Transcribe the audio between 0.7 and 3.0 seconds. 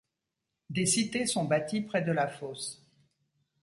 Des cités sont bâties près de la fosse.